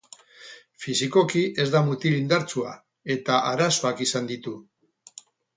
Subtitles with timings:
[0.85, 2.73] Fisikoki ez da mutil indartsua
[3.17, 4.59] eta arazoak izan ditu.